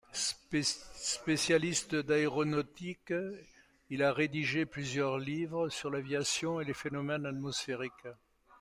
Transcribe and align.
Spécialiste 0.13 1.93
d'aéronautique, 1.93 3.13
il 3.91 4.01
a 4.01 4.11
rédigé 4.11 4.65
plusieurs 4.65 5.19
livres 5.19 5.69
sur 5.69 5.91
l'aviation 5.91 6.59
et 6.59 6.65
les 6.65 6.73
phénomènes 6.73 7.27
atmosphériques. 7.27 8.07